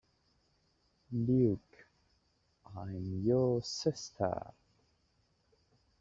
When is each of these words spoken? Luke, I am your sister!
Luke, 1.11 1.85
I 2.75 2.81
am 2.85 3.21
your 3.23 3.61
sister! 3.61 4.51